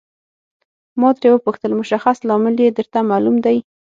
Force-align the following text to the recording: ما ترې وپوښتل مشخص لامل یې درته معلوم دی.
ما 0.99 1.09
ترې 1.19 1.29
وپوښتل 1.33 1.71
مشخص 1.81 2.17
لامل 2.27 2.55
یې 2.65 2.69
درته 2.77 2.99
معلوم 3.09 3.35
دی. 3.45 3.57